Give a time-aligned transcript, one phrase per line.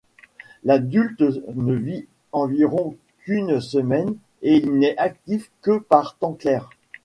[0.63, 1.21] L'adulte
[1.55, 6.71] ne vit environ qu'une semaine, et il n'est actif que par temps clair.